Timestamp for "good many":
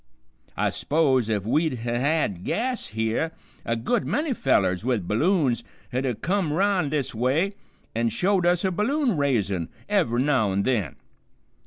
3.75-4.33